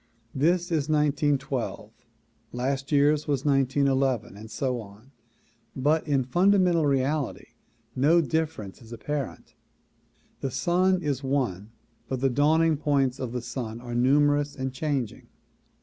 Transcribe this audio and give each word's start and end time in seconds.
This 0.33 0.71
is 0.71 0.89
1912, 0.89 1.91
last 2.53 2.91
year's 2.91 3.27
was 3.27 3.45
1911 3.45 4.35
and 4.35 4.49
so 4.49 4.81
on, 4.81 5.11
but 5.75 6.07
in 6.07 6.23
fundamental 6.23 6.87
reality 6.87 7.49
no 7.95 8.19
difference 8.19 8.81
is 8.81 8.91
apparent. 8.91 9.53
The 10.39 10.49
sun 10.49 11.03
is 11.03 11.21
one 11.23 11.69
but 12.07 12.19
the 12.19 12.31
dawning 12.31 12.77
points 12.77 13.19
of 13.19 13.31
the 13.31 13.43
sun 13.43 13.79
are 13.79 13.93
numerous 13.93 14.55
and 14.55 14.73
changing. 14.73 15.27